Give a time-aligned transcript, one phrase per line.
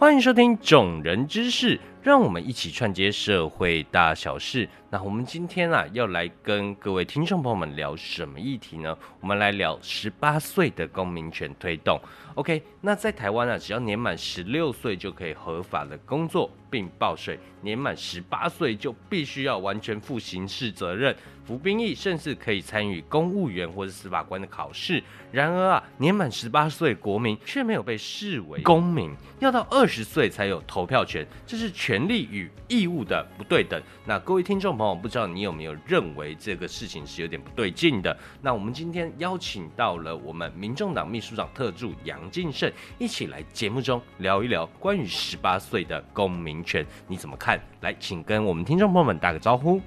[0.00, 4.66] 欢迎收听《种人之事》，让我们一起串接社会大小事。
[4.88, 8.96] 那我们今天啊，要来跟各位听众朋友们聊什么议题呢？
[9.20, 12.00] 我们来聊十八岁的公民权推动。
[12.34, 21.14] OK，那在台湾啊，只要年满十六岁就可以合法的工作并报税，年满十八岁就必须要完全负刑事责任。
[21.46, 25.02] 服兵役，甚至可以参与公务员或者司法官的考试。
[25.32, 29.10] 然而啊，年满十八岁国民却没有被视为公民，
[29.40, 33.82] 要到二十岁才有投票权，这是权利与义务的不对等。
[34.04, 38.16] 那各位听众朋友，不知道你有没有认为这个事情是有点不对劲的？
[38.40, 47.60] 那我们今天邀请到了我们民众党秘书长特助杨敬胜，一起来节目中聊一聊关于十八岁的公民权，你怎么看？
[47.80, 49.80] 来，请跟我们听众朋友们打个招呼。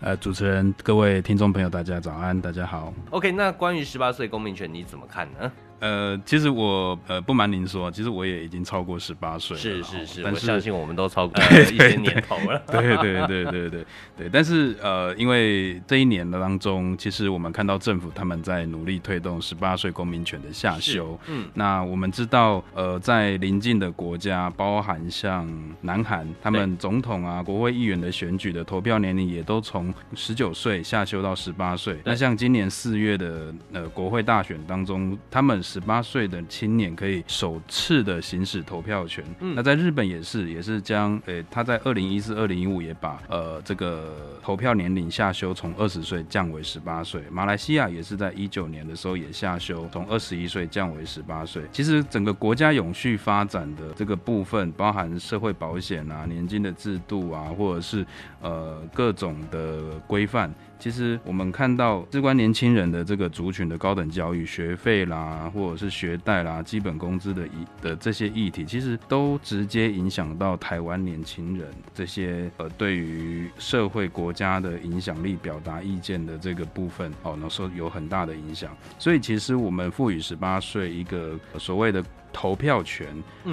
[0.00, 2.92] 呃，主持人，各位听众朋友，大家早安，大家好。
[3.10, 5.50] OK，那关于十八岁公民权，你怎么看呢？
[5.84, 9.62] 呃，其实我呃不瞒您说，其实我也已经超过十八岁了。
[9.62, 12.62] 是是是，我相信我们都超过 一些年头了。
[12.68, 13.84] 对对对对对
[14.16, 14.30] 对。
[14.32, 21.20] 但是呃，因为这一年的当中，其实我们看到政府他们在努力推动十八岁公民权的下修。
[21.28, 21.44] 嗯。
[21.52, 25.46] 那我们知道，呃，在邻近的国家，包含像
[25.82, 32.00] 南韩，他们总统啊、国会议员的选举的投票年龄也都从十九岁下修到十八岁。
[32.06, 35.62] 那像今年四月的呃国会大选当中，他们。
[35.74, 39.24] 十八岁的青年可以首次的行使投票权。
[39.40, 47.24] 嗯，那在日本也是，也是将，诶，他在二零一四、二零一五也把，呃，这个投票年龄下修，从二十岁降为十八岁。
[47.28, 51.64] 马来西亚也是在一九年的时候也下修，从二十一岁降为十八岁。
[51.72, 58.06] 其实整个国家永续发展的这个部分，包含社会保险啊、年金的制度啊，或者是
[58.40, 60.54] 呃各种的规范。
[60.84, 78.76] 其实我们看到，事关年轻人的这个族群的高等教育学费啦，或者是学贷啦、基本工资的议的这些议题，其实都直接影响到台湾年轻人这些呃对于社会国家的影响力、表达意见的这个部分哦，能说有很大的影响。
[78.98, 82.04] 所以其实我们赋予十八岁一个所谓的。
[82.36, 83.06] 投票权，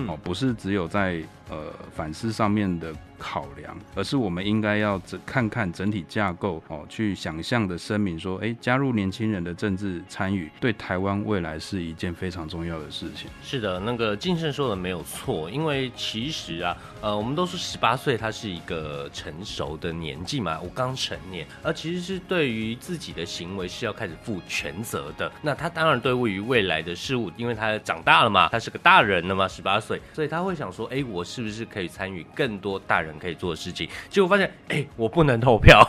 [0.07, 13.29] 哦，不是只有在呃反思上面的考量，而是我们应该要整看看整体架构，哦，去想象的声明说，哎，加入年轻人的政治参与，对台湾未来是一件非常重要的事情。
[13.43, 25.31] 是的，那个晋盛说的没有错，因为其实啊，呃，我们都说十八岁他是一个成熟的年纪嘛，我刚成年，而其实是对于自己的行为是要开始负全责的。
[25.43, 28.71] 那他当然对位于未来的事物，因为他长大了嘛，他是。
[28.71, 33.89] 个大人了嘛，十八岁，所以他会想说，哎，我是不是可以参与更多大人可以做的事情？
[34.09, 35.81] 结果发现，哎，我不能投票。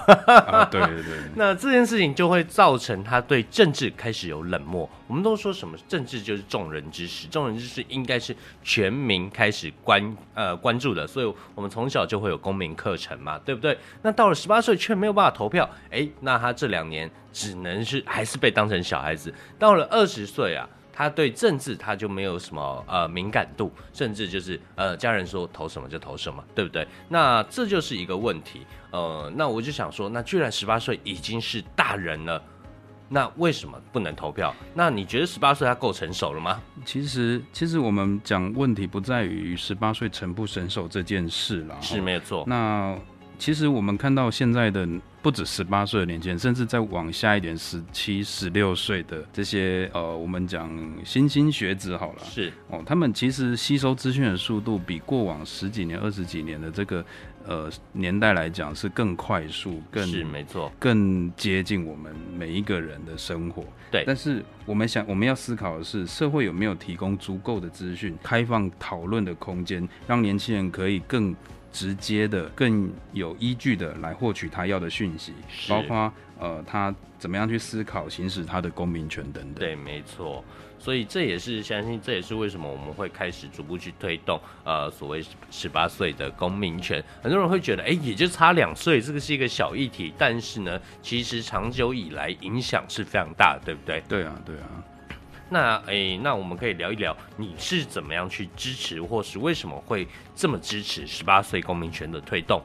[0.71, 1.19] 对对对。
[1.37, 4.89] 那这件事情就会造成他对政治开始有冷漠。
[5.07, 13.77] 我们都说什么政治就是众人之事，众人之事应该是全民开始关呃关注的，所以我们从小就会有公民课程嘛，对不对？
[14.03, 19.33] 那到了十八岁却没有办法投票，哎，那他这两年只能是还是被当成小孩子。
[19.59, 20.69] 到了二十岁啊。
[20.93, 26.87] 他对政治他就没有什么呃敏感度，甚至就是呃家人说投什么就投什么，对不对？
[27.09, 28.67] 那这就是一个问题。
[28.91, 32.43] 呃，那我就想说，那居然十八岁已经是大人了，
[33.09, 34.55] 那为什么不能投票？
[34.75, 36.61] 那你觉得十八岁他够成熟了吗？
[36.85, 42.45] 其实，其实我们讲问题不在于十八岁成不成熟这件事了，是没有错。
[42.47, 42.95] 那
[43.43, 44.89] 其实我们看到现在的。
[45.21, 50.69] 不止十八岁的年轻人，甚至再往下一点，十七、十六岁的这些呃，我们讲
[51.05, 57.05] 新兴学子好了，是哦，他们其实吸收资讯的速度比过往十几年、二十几年的这个
[57.47, 63.65] 呃年代来讲是更快速，更是没错，更接近我们每一个人的生活。
[63.93, 71.33] 对，但是我们想，我们要思考的是，社会有没有提供足够的资讯、开放讨论的空间，让年轻人可以更。
[71.73, 75.33] 直接的、更有依据的来获取他要的讯息，
[75.69, 79.55] 包括呃，他怎么样去思考、行使他的公民权等等。
[79.55, 80.45] 对，没错。
[80.79, 87.03] 所以这也是相信，这也是为什么我们会开始逐步去推动呃所谓十八岁的公民权。
[87.23, 94.03] 很多人会觉得，哎，也就差两岁，这个是一个小议题，但是呢，其实长久以来影响是非常大的，对不对？
[94.09, 94.83] 对啊，对啊。
[95.53, 102.63] 那诶，那我们可以聊一聊，你是怎么样去支持，或是为什么会这么支持十八岁公民权的推动？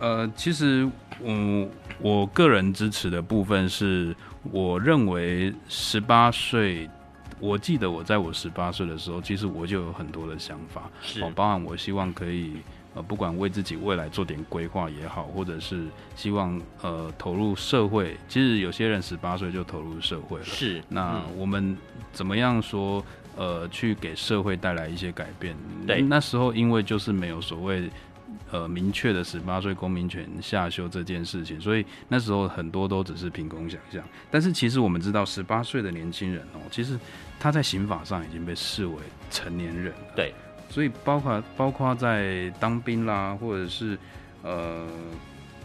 [0.00, 0.90] 呃，其实，
[1.22, 1.70] 嗯，
[2.00, 4.14] 我个人支持的部分是，
[4.50, 6.90] 我认为十八岁，
[7.38, 12.54] 我记得我在我十八岁的时候，其实我就有很多的想法，是，包含我希望可以。
[12.94, 20.44] 呃，不管为自己未来做点规划也好，或者是希望呃投入社会，其实有些人十八岁就投入社会了。
[20.44, 21.76] 是，那我们
[22.12, 23.04] 怎么样说
[23.36, 25.56] 呃去给社会带来一些改变。
[25.86, 27.90] 对，那时候因为就是没有所谓
[28.52, 34.02] 呃明确的十八岁公民权下修这件事情，所以那时候很多都只是凭空想象。
[34.30, 36.96] 但是其实我们知道，十八岁的年轻人哦，其实
[37.40, 38.96] 他在刑法上已经被视为
[39.30, 39.92] 成年人。
[40.14, 40.32] 对，
[40.68, 43.98] 所以包括包括在当兵啦，或者是
[44.42, 44.86] 呃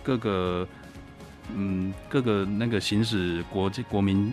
[0.04, 0.68] 各个。
[1.52, 4.32] 嗯，各个那个行使国际国民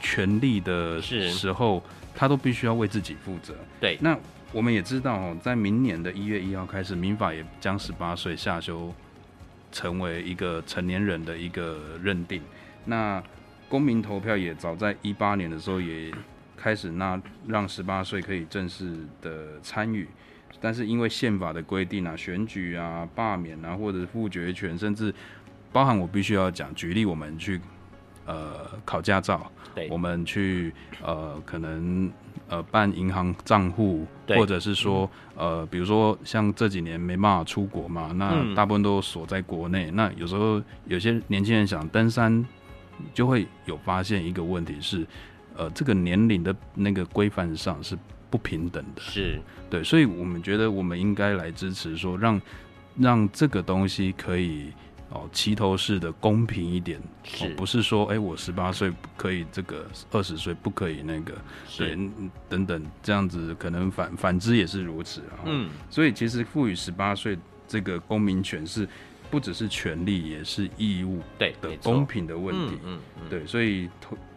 [0.00, 1.80] 权利的时候，
[2.12, 3.54] 他都必须要为自己负责。
[3.80, 4.18] 对，那
[4.50, 8.92] 我们也知道哦，在明年的一月一号开始，民法也将十八岁下修，
[9.70, 12.42] 成为一个成年人的一个认定。
[12.84, 13.22] 那
[13.68, 16.12] 公民投票也早在一八年的时候也
[16.56, 20.08] 开始，那让十八岁可以正式的参与。
[20.58, 25.14] 但是因为宪法的规定啊，选举啊、罢免啊，或者复决权，甚至
[25.70, 27.60] 包含我必须要讲，举例我们去
[28.24, 30.72] 呃考驾照，对，我们去
[31.02, 32.10] 呃可能
[32.48, 39.90] 呃办银行账户，或者是说呃比如说像这几年没办法出国嘛，那大部分都锁在国内。
[39.90, 42.44] 那有时候有些年轻人想登山，
[43.12, 45.06] 就会有发现一个问题是，
[45.56, 47.96] 呃这个年龄的那个规范上是
[48.30, 49.40] 不平等的，是。
[49.68, 52.40] 对，所以我们觉得我们应该来支持说让
[52.98, 54.72] 让这个东西可以。
[55.08, 57.48] 哦，齐头式的公平一点，是。
[57.50, 61.32] 不是说，哎，我十八岁可以这个，二十岁不可以那个，
[61.78, 61.96] 对，
[62.48, 65.46] 等等，这样子可能反反之也是如此啊。
[65.46, 67.38] 嗯，所以其实赋予十八岁
[67.68, 68.86] 这个公民权是
[69.30, 72.78] 不只是权利，也是义务，对的公平的问题。
[72.84, 73.88] 嗯嗯，对，所以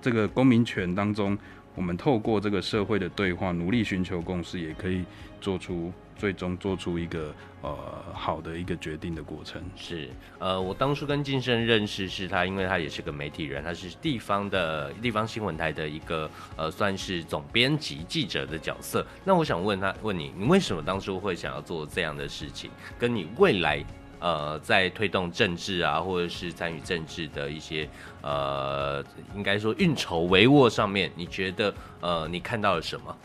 [0.01, 1.37] 这个公民权当中，
[1.75, 5.03] 我们透过这个社会的对话，努力寻求共识，也可以
[5.39, 5.91] 做出。
[6.19, 7.77] 最终做出一个呃
[8.13, 19.07] 好的一个决定的过程是呃，我当初跟晋生认识是他，因为他也是个媒体人，他是地方的地方新闻台的一个呃算是总编辑记者的角色。
[19.23, 22.69] 那我想问他，问你，你为什么当初会想要做这样的事情？
[22.99, 23.81] 跟你未来
[24.19, 27.87] 呃在推动政治啊，或者是参与政治的一些
[28.21, 29.03] 呃，
[29.35, 33.15] 应该说运筹帷幄上面，你觉得呃你看到了什么？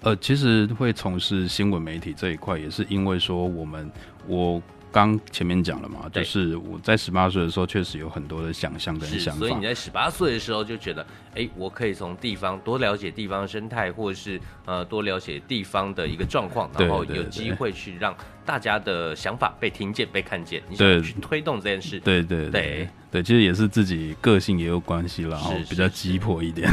[0.00, 3.90] 呃，其实会从事新闻媒体这一块，也是因为说我们
[4.26, 9.38] 我刚前面讲了嘛，就是我在十八岁的时候，确实有很多的想象跟想法。
[9.40, 22.00] 所以你在十八岁的时候就觉得，哎，我可以从地方多了解地方生态，或者是呃多了解地方的一个状况，然后有机会去让大家的想法被听见、被看见，你想去推动这件事。
[22.00, 22.50] 对对对。
[22.50, 26.70] 对，其实也是自己个性也有关系了，然后比较急迫一点。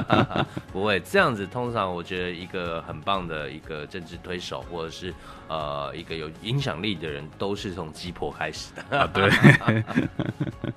[0.70, 5.14] 不会这样子，通常我觉得一个很棒的一个政治推手，或者是
[5.48, 8.84] 呃一个有影响力的人，都是从急迫开始的。
[8.98, 9.82] 啊，对。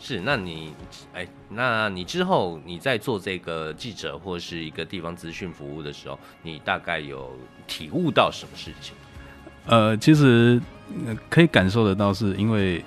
[0.00, 0.74] 是，那你
[1.14, 7.32] 哎，那你之后你在做这个记者或是一个地方资讯服务的时候，你大概有
[7.68, 8.96] 体悟到什么事情？
[9.66, 10.60] 呃，其实
[11.30, 12.84] 可以感受得到，是因为。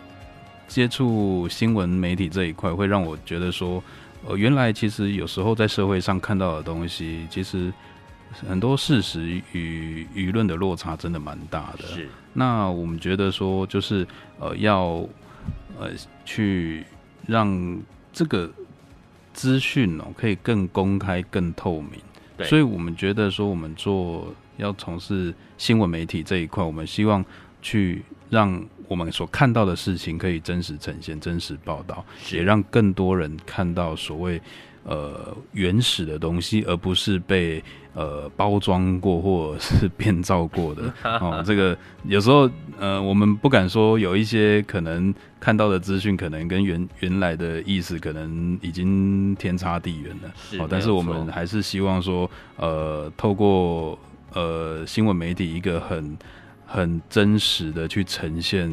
[0.68, 3.82] 接触新闻媒体这一块，会让我觉得说，
[4.26, 7.72] 呃，原来其实有时候在社会上看到的东西，其实
[8.48, 11.88] 很多事实与舆论的落差真的蛮大的。
[11.88, 12.10] 是。
[12.34, 14.06] 那我们觉得说，就是
[14.40, 15.08] 呃，要
[15.80, 15.92] 呃
[16.26, 16.84] 去
[17.28, 17.80] 让
[18.12, 18.50] 这个
[19.34, 21.92] 资讯哦，可以更公开、更透明。
[22.36, 22.48] 对。
[22.48, 27.24] 所以我们觉得说，我们做要从事新闻媒体这一块，我们希望
[27.62, 28.66] 去让。
[28.88, 34.42] 我们所看到的事情可以真实呈现、真实报道，也让更多人看到所谓
[34.84, 37.63] 呃原始的东西，而不是被
[37.94, 40.94] 呃包装过或者是变造过的。
[41.20, 50.34] 哦，这个有时候呃，我们不敢说有一些可能看到的资讯，可能跟原原来的意思可能已经天差地远了。
[50.60, 53.98] 哦，但是我们还是希望说，呃，透过
[54.34, 56.18] 呃新闻媒体一个很。
[56.65, 58.69] 很真实的去呈现，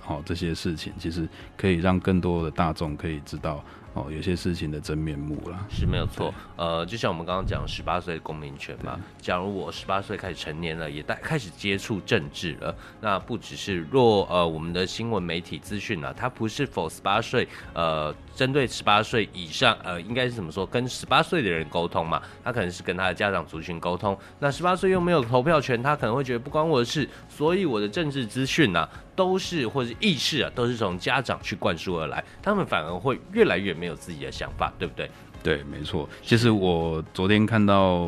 [0.00, 3.64] 好这些事情，其实可以让更多的大众可以知道。
[3.98, 6.32] 哦，有些事情的真面目了是没有错。
[6.56, 22.22] 呃，就像我们刚刚讲十八岁的公民权嘛，假如我十八岁开始成年了，也带开始接触政治了，那不只是若呃我们的新闻媒体资讯啊，它不是否十八岁呃针对十八岁以上呃应该是怎么说跟十八岁的人沟通嘛？
[22.44, 24.16] 他可能是跟他的家长族群沟通。
[24.38, 28.88] 那十八岁又没有投票权，他可能会觉得不关我的事，所以我的政治资讯呢？
[29.18, 35.10] 都是或者意识啊，都是从家长去灌输而来，他们反而会越来越没有自己的想法，对不对？
[35.42, 36.08] 对，没错。
[36.22, 38.06] 其实我昨天看到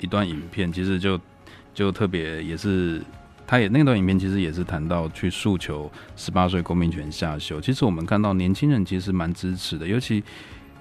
[0.00, 1.20] 一段影片，其实就
[1.72, 3.00] 就特别也是，
[3.46, 7.60] 他也那段影片其实也是谈到去诉求十八岁公民权下修。
[7.60, 10.24] 其实我们看到年轻人其实蛮支持的，尤其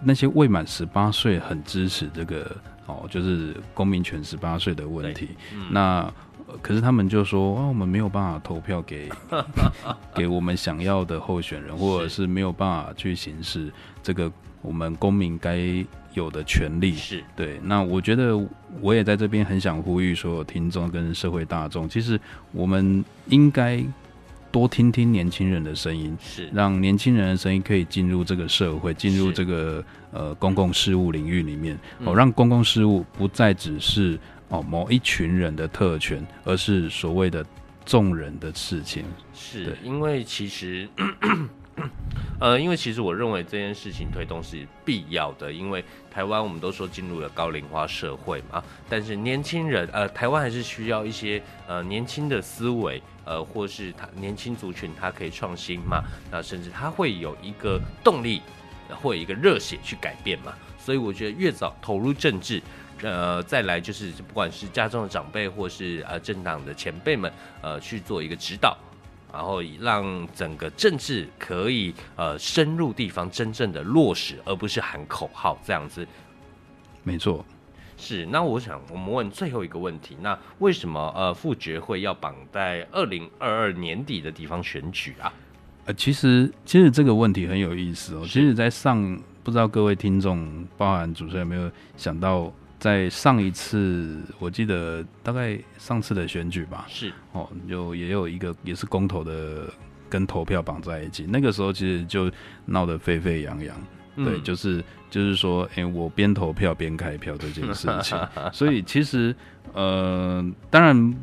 [0.01, 2.55] 那些未满十八岁很支持这个
[2.88, 5.29] 哦，就是公民权十八岁的问题。
[5.69, 6.12] 那
[6.61, 9.09] 可是他们就说啊，我们没有办法投票给
[10.15, 15.57] 给我们想要的候选人，或者是没有办法去行使这个我们公民该
[16.13, 16.93] 有的权利。
[16.95, 17.59] 是对。
[17.63, 18.37] 那我觉得
[18.81, 22.19] 我也在这边很想呼吁所有听众跟社会大众，其实
[22.51, 23.83] 我们应该。
[24.49, 34.17] 多听听年轻人的声音，是让年轻人的声音可以进入这个社会，进入这个呃公共事务领域里面，哦，让公共事务不再只是
[34.49, 37.45] 哦某一群人的特权，而是所谓的
[37.85, 39.05] 众人的事情。
[39.33, 40.87] 是因为其实。
[42.39, 58.41] 呃，因为其实我认为这件事情推动是必要的，因为台湾我们都说进入了高龄化社会嘛，但是年轻人呃，台湾还是需要一些呃年轻的思维，呃，或是他年轻族群他可以创新嘛，那甚至他会有一个动力，
[58.89, 62.61] 会有一个热血去改变嘛，所以我觉得越早投入政治，
[63.01, 68.77] 呃，再来就是不管是家中的长辈或是呃政党的前辈们，呃，去做一个指导。
[69.29, 76.07] 然后让整个政治可以呃深入地方，真正的落实，而不是喊口号这样子。
[77.03, 77.45] 没错，
[77.97, 78.25] 是。
[78.27, 85.31] 那我想我们问最后一个问题，那为什么呃复决会要绑在二零二二年底的地方选举啊？
[85.85, 88.21] 呃，其实其实这个问题很有意思哦。
[88.23, 92.51] 其实，在上不知道各位听众，包含主持人有没有想到？
[92.79, 97.12] 在上一次，我记得大概上次的选举吧，是。
[97.31, 99.65] 哦，就也有一个也是公投的
[100.07, 102.31] 跟投票绑在一起，那个时候其实就
[102.65, 103.75] 闹得沸沸扬扬，
[104.15, 108.15] 对，就是就是说，哎，我边投票边开票这件事情，
[108.53, 109.36] 所以其实
[109.74, 111.15] 呃，当然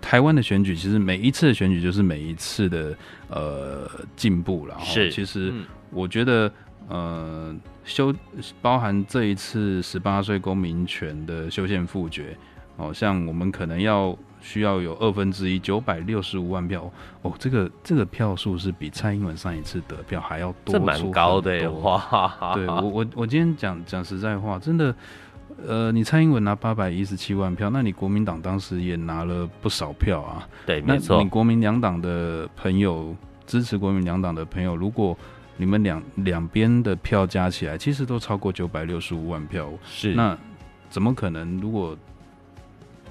[0.00, 2.96] 台湾的选举其实每一次的选举就是每一次的
[3.28, 5.52] 呃进步了，是，其实
[5.90, 6.52] 我觉得
[6.88, 7.54] 呃。
[7.84, 8.14] 修
[8.62, 12.36] 包含这一次十八岁公民权的修宪复决，
[12.76, 16.90] 哦，像我们可能要需要有二分之一九百六十五万票，
[17.22, 22.52] 哦，这个这个票数是比蔡英文上一次得票还要多，这蛮高的哇！
[22.54, 24.94] 对我我我今天讲讲实在话，真的，
[25.66, 33.14] 呃，你蔡英文拿八百一十七万票，那你国民党当时也拿了不少票啊，对，没错，你国民两党的朋友
[33.46, 35.16] 支持国民两党的朋友，如果
[35.56, 39.68] 你们两两边的票加起来，其实都超过九百六十五万票。
[39.84, 40.36] 是，那
[40.90, 41.58] 怎么可能？
[41.60, 41.96] 如果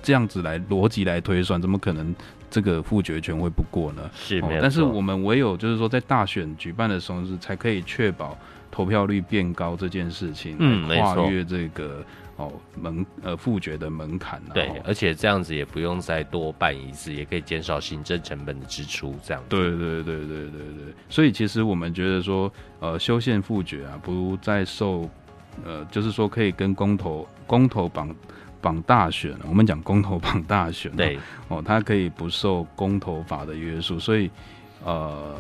[0.01, 2.13] 这样子来逻辑来推算，怎么可能
[2.49, 4.09] 这个复决权会不过呢？
[4.13, 8.37] 是，但是我们唯有就是说，在大选举办的时候，是才可以确保
[8.69, 12.03] 投票率变高这件事情，嗯，跨越这个。
[12.35, 19.43] 哦，门呃复决的门槛，对，而且这样子也不用再多办一次，也可以减少行政成本的支出，这样。
[19.47, 25.07] 对对对对对对，所以其实我们觉得说，呃，修宪复决啊，不再受，
[25.63, 28.15] 呃，就是说可以跟公投公投绑
[28.59, 34.31] 绑大选，我们讲公投绑大选，对，哦，它可以不受公投法的约束，所以
[34.83, 35.35] 呃，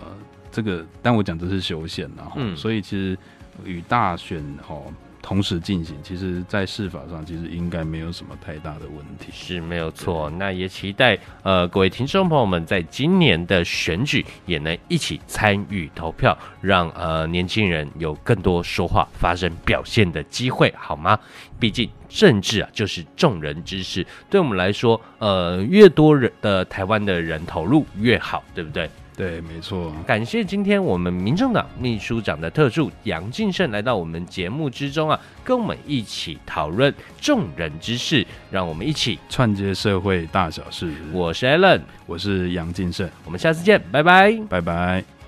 [0.51, 3.17] 这个，但我讲这是修宪啊，嗯，所以其实
[3.65, 4.93] 与大选哦。
[5.23, 10.29] 同时进行，其实，在司法上其实应该没有什么太大的问题，是没有错。
[10.31, 21.17] 那也期待呃各位听众朋友们在今年的选举也能一起参与投票，让呃年轻人有更多说话、发声、表现的机会，好吗？
[21.57, 28.89] 毕竟政治啊就是众人之事，对我们来说，呃越多人的台湾的人投入越好，对不对？
[29.15, 29.93] 对，没错。
[30.07, 40.91] 感谢今天我们民政党秘书长的特助杨敬胜来到我们节目之中啊，跟我们一起讨论众人之事，让我们一起串接社会大小事。
[41.11, 45.22] 我是 Allen，我是杨敬胜，我们下次见，拜拜，拜拜。